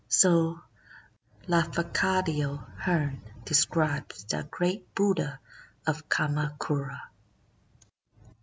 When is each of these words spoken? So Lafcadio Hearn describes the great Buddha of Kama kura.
So 0.09 0.59
Lafcadio 1.47 2.65
Hearn 2.77 3.21
describes 3.45 4.23
the 4.23 4.47
great 4.49 4.95
Buddha 4.95 5.39
of 5.85 6.09
Kama 6.09 6.55
kura. 6.57 7.11